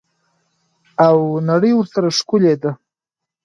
[1.05, 1.17] او
[1.49, 2.71] نړۍ ورسره ښکلې ده.